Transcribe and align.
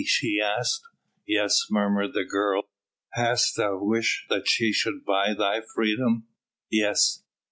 she 0.03 0.41
asked. 0.41 0.81
"Yes!" 1.27 1.67
murmured 1.69 2.13
the 2.15 2.25
girl. 2.27 2.63
"Hast 3.11 3.59
a 3.59 3.77
wish 3.77 4.25
that 4.31 4.47
she 4.47 4.73
should 4.73 5.05
buy 5.05 5.35
thy 5.35 5.61
freedom?" 5.75 6.25
"Yes." 6.71 7.21